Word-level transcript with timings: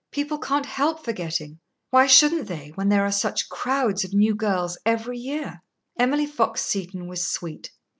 People 0.11 0.39
can't 0.39 0.65
help 0.65 1.05
forgetting. 1.05 1.59
Why 1.91 2.07
shouldn't 2.07 2.47
they, 2.47 2.69
when 2.69 2.89
there 2.89 3.05
are 3.05 3.11
such 3.11 3.49
crowds 3.49 4.03
of 4.03 4.15
new 4.15 4.33
girls 4.33 4.75
every 4.83 5.19
year?" 5.19 5.61
Emily 5.95 6.25
Fox 6.25 6.63
Seton 6.63 7.05
was 7.07 7.27
sweet. 7.27 7.69